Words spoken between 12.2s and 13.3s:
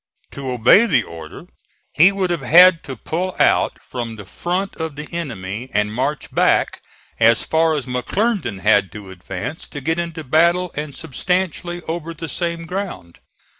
same ground.